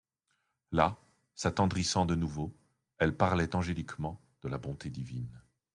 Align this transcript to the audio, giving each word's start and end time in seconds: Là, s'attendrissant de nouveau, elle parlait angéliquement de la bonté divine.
Là, 0.71 0.97
s'attendrissant 1.35 2.07
de 2.07 2.15
nouveau, 2.15 2.57
elle 2.97 3.15
parlait 3.15 3.55
angéliquement 3.55 4.19
de 4.41 4.49
la 4.49 4.57
bonté 4.57 4.89
divine. 4.89 5.43